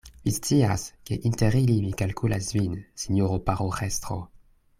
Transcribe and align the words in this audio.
Vi 0.27 0.31
scias, 0.35 0.85
ke 1.09 1.17
inter 1.31 1.57
ili 1.59 1.75
mi 1.83 1.91
kalkulas 1.99 2.49
vin, 2.59 2.73
sinjoro 3.05 3.39
paroĥestro. 3.51 4.21